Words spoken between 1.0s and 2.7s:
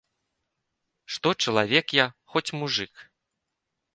Што чалавек я, хоць